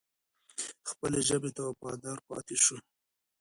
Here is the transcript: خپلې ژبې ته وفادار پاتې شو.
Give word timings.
خپلې 0.89 1.19
ژبې 1.27 1.51
ته 1.55 1.61
وفادار 1.69 2.17
پاتې 2.29 2.55
شو. 2.63 2.77